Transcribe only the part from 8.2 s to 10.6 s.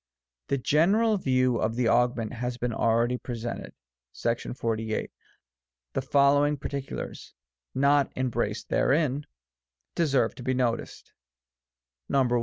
braced therein, deserve to be